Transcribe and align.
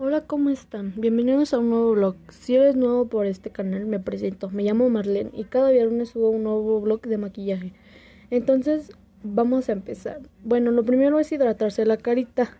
Hola, 0.00 0.20
¿cómo 0.20 0.48
están? 0.50 0.92
Bienvenidos 0.94 1.52
a 1.52 1.58
un 1.58 1.70
nuevo 1.70 1.90
vlog. 1.90 2.14
Si 2.28 2.54
eres 2.54 2.76
nuevo 2.76 3.06
por 3.08 3.26
este 3.26 3.50
canal, 3.50 3.84
me 3.84 3.98
presento. 3.98 4.48
Me 4.48 4.62
llamo 4.62 4.88
Marlene 4.88 5.32
y 5.32 5.42
cada 5.42 5.72
viernes 5.72 6.10
subo 6.10 6.30
un 6.30 6.44
nuevo 6.44 6.80
vlog 6.80 7.00
de 7.00 7.18
maquillaje. 7.18 7.72
Entonces, 8.30 8.92
vamos 9.24 9.68
a 9.68 9.72
empezar. 9.72 10.20
Bueno, 10.44 10.70
lo 10.70 10.84
primero 10.84 11.18
es 11.18 11.32
hidratarse 11.32 11.84
la 11.84 11.96
carita. 11.96 12.56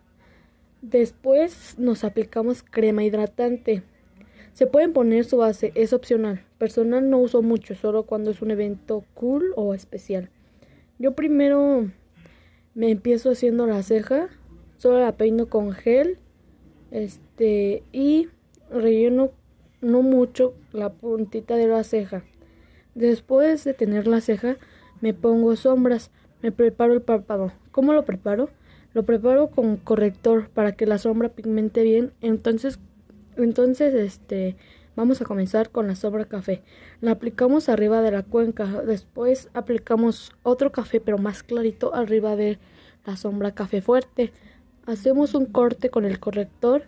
Después 0.82 1.77
nos 1.79 2.03
aplicamos 2.03 2.64
crema 2.64 3.04
hidratante. 3.04 3.84
Se 4.52 4.66
pueden 4.66 4.93
poner 4.93 5.25
su 5.25 5.36
base, 5.36 5.70
es 5.77 5.93
opcional. 5.93 6.43
Personal 6.59 7.09
no 7.09 7.18
uso 7.18 7.41
mucho, 7.41 7.77
solo 7.77 8.02
cuando 8.02 8.32
es 8.32 8.43
un 8.43 8.50
evento 8.50 9.05
cool 9.14 9.52
o 9.55 9.75
especial. 9.75 10.29
Yo 10.98 11.12
primero 11.12 11.89
me 12.75 12.91
empiezo 12.91 13.30
haciendo 13.30 13.64
la 13.68 13.84
ceja, 13.84 14.29
solo 14.77 14.98
la 14.98 15.16
peino 15.16 15.46
con 15.46 15.70
gel 15.70 16.18
este, 16.91 17.82
y 17.93 18.29
relleno 18.71 19.31
no 19.81 20.03
mucho 20.03 20.54
la 20.72 20.90
puntita 20.93 21.57
de 21.57 21.68
la 21.68 21.85
ceja. 21.85 22.22
Después 22.95 23.64
de 23.64 23.75
tener 23.75 24.07
la 24.07 24.21
ceja, 24.21 24.57
me 25.00 25.14
pongo 25.14 25.54
sombras, 25.57 26.11
me 26.43 26.53
preparo 26.53 26.93
el 26.93 27.03
párpado. 27.03 27.53
¿Cómo 27.71 27.93
lo 27.93 28.04
preparo? 28.04 28.50
Lo 28.95 29.04
preparo 29.04 29.50
con 29.50 29.76
corrector 29.76 30.48
para 30.50 30.72
que 30.72 30.86
la 30.86 30.98
sombra 30.98 31.29
pigmente 31.29 31.82
bien. 31.82 32.12
Entonces, 32.20 32.81
entonces 33.36 33.95
este, 33.95 34.56
vamos 34.97 35.20
a 35.20 35.25
comenzar 35.25 35.70
con 35.70 35.86
la 35.86 35.95
sombra 35.95 36.25
café. 36.25 36.62
La 37.00 37.12
aplicamos 37.12 37.69
arriba 37.69 38.03
de 38.03 38.11
la 38.11 38.25
cuenca. 38.25 38.67
Después 38.83 39.48
aplicamos 39.55 40.33
otro 40.42 40.73
café, 40.73 41.00
pero 41.00 41.19
más 41.19 41.42
clarito, 41.42 41.95
arriba 41.95 42.34
de 42.34 42.59
la 43.06 43.17
sombra 43.17 43.55
café 43.55 43.81
fuerte. 43.81 44.33
Hacemos 44.88 45.34
un 45.34 45.44
corte 45.44 45.91
con 45.91 46.06
el 46.06 46.19
corrector. 46.19 46.84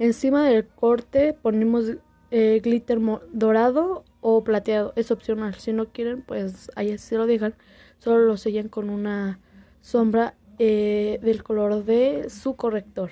Encima 0.00 0.48
del 0.48 0.66
corte 0.66 1.32
ponemos 1.32 1.92
eh, 2.32 2.60
glitter 2.60 2.98
dorado 3.32 4.02
o 4.20 4.42
plateado. 4.42 4.92
Es 4.96 5.12
opcional. 5.12 5.54
Si 5.54 5.72
no 5.72 5.86
quieren, 5.86 6.22
pues 6.22 6.72
ahí 6.74 6.98
se 6.98 7.18
lo 7.18 7.28
dejan. 7.28 7.54
Solo 8.00 8.26
lo 8.26 8.36
sellan 8.36 8.68
con 8.68 8.90
una 8.90 9.38
sombra 9.80 10.34
eh, 10.58 11.20
del 11.22 11.44
color 11.44 11.84
de 11.84 12.30
su 12.30 12.56
corrector. 12.56 13.10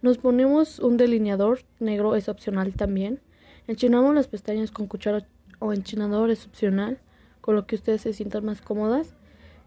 Nos 0.00 0.16
ponemos 0.16 0.78
un 0.78 0.96
delineador 0.96 1.60
negro, 1.78 2.16
es 2.16 2.30
opcional 2.30 2.72
también. 2.72 3.20
Enchinamos 3.66 4.14
las 4.14 4.28
pestañas 4.28 4.70
con 4.70 4.86
cuchara 4.86 5.26
o 5.58 5.74
enchinador, 5.74 6.30
es 6.30 6.46
opcional, 6.46 7.00
con 7.42 7.54
lo 7.54 7.66
que 7.66 7.74
ustedes 7.74 8.00
se 8.00 8.14
sientan 8.14 8.46
más 8.46 8.62
cómodas. 8.62 9.14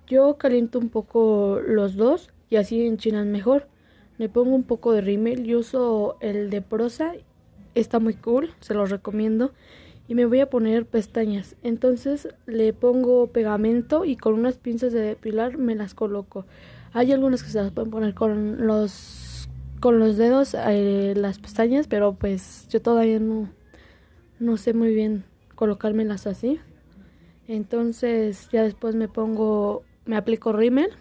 Yo 0.08 0.38
caliento 0.38 0.78
un 0.80 0.90
poco 0.90 1.60
los 1.66 1.96
dos 1.96 2.30
y 2.50 2.58
así 2.58 2.86
enchinan 2.86 3.32
mejor. 3.32 3.68
Le 4.18 4.30
pongo 4.30 4.56
un 4.56 4.64
poco 4.64 4.92
de 4.92 5.02
rímel, 5.02 5.44
yo 5.44 5.60
uso 5.60 6.18
el 6.22 6.50
de 6.50 6.62
prosa, 6.62 7.14
está 7.74 8.00
muy 8.00 8.14
cool, 8.14 8.52
se 8.60 8.74
los 8.74 8.90
recomiendo. 8.90 9.52
Y 10.08 10.14
me 10.14 10.26
voy 10.26 10.40
a 10.40 10.50
poner 10.50 10.86
pestañas. 10.86 11.56
Entonces 11.64 12.30
le 12.46 12.72
pongo 12.74 13.28
pegamento 13.28 14.06
y 14.06 14.16
con 14.16 14.36
unas 14.36 14.58
pinzas 14.58 14.94
de 14.94 15.02
depilar 15.02 15.58
me 15.58 15.74
las 15.76 15.96
coloco. 15.96 16.46
Hay 16.94 17.12
algunas 17.12 17.44
que 17.44 17.50
se 17.50 17.62
las 17.62 17.72
pueden 17.72 17.92
poner 17.92 18.14
con 18.14 18.68
los 18.68 19.50
con 19.80 20.00
los 20.00 20.18
dedos 20.18 20.56
eh, 20.58 21.14
las 21.18 21.40
pestañas, 21.40 21.88
pero 21.88 22.14
pues 22.14 22.68
yo 22.70 22.82
todavía 22.82 23.20
no 23.20 23.50
no 24.40 24.58
sé 24.58 24.74
muy 24.74 24.94
bien 24.94 25.26
colocármelas 25.56 26.28
así. 26.28 26.60
Entonces 27.48 28.50
ya 28.52 28.64
después 28.64 28.96
me 28.96 29.08
pongo 29.08 29.84
me 30.06 30.16
aplico 30.16 30.54
rímel, 30.54 30.92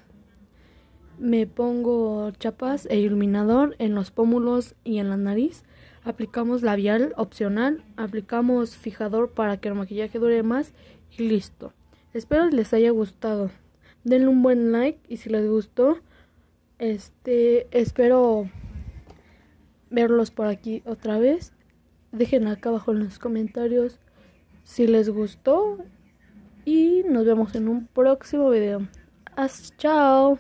me 1.19 1.47
pongo 1.47 2.31
chapas 2.33 2.87
e 2.91 2.99
iluminador 2.99 3.77
en 3.79 3.95
los 3.95 4.11
pómulos 4.11 4.75
y 4.85 4.99
en 4.99 5.11
la 5.11 5.17
nariz. 5.17 5.63
Aplicamos 6.03 6.63
labial 6.63 7.15
opcional, 7.17 7.83
aplicamos 7.97 8.77
fijador 8.77 9.31
para 9.31 9.57
que 9.57 9.69
el 9.69 9.75
maquillaje 9.75 10.19
dure 10.19 10.43
más 10.43 10.73
y 11.17 11.29
listo. 11.29 11.73
Espero 12.13 12.49
les 12.51 12.73
haya 12.75 12.91
gustado. 12.91 13.51
Denle 14.03 14.29
un 14.29 14.43
buen 14.43 14.73
like 14.73 15.01
y 15.09 15.17
si 15.17 15.31
les 15.31 15.49
gustó, 15.49 15.99
este 16.79 17.69
espero 17.71 18.49
verlos 19.91 20.31
por 20.31 20.47
aquí 20.47 20.83
otra 20.85 21.19
vez. 21.19 21.53
Dejen 22.13 22.47
acá 22.49 22.69
abajo 22.69 22.93
en 22.93 23.01
los 23.01 23.19
comentarios 23.19 23.99
si 24.63 24.87
les 24.87 25.09
gustó 25.09 25.79
y 26.65 27.03
nos 27.09 27.25
vemos 27.25 27.55
en 27.55 27.69
un 27.69 27.87
próximo 27.87 28.51
video. 28.51 28.87
Hasta 29.37 29.77
chao. 29.77 30.33